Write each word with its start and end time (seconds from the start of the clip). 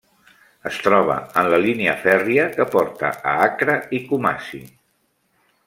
Es 0.69 0.77
troba 0.85 1.17
en 1.41 1.49
la 1.55 1.59
línia 1.65 1.93
fèrria 2.05 2.47
que 2.55 2.67
porta 2.77 3.13
a 3.33 3.35
Accra 3.49 3.77
i 3.99 4.01
Kumasi. 4.09 4.65